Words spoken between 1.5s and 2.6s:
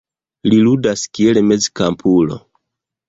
mezkampulo.